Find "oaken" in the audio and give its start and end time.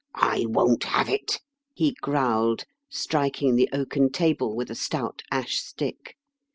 3.71-4.11